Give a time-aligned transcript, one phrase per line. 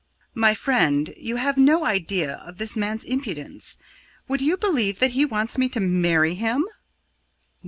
[0.33, 3.77] "My friend, you have no idea of that man's impudence.
[4.27, 6.65] Would you believe that he wants me to marry him?"